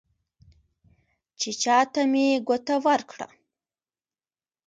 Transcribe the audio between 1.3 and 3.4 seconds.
چې چا ته مې ګوته ورکړه،